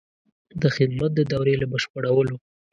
د 0.61 0.63
خدمت 0.75 1.11
د 1.15 1.19
دورې 1.31 1.53
له 1.61 1.65
بشپړولو. 1.71 2.35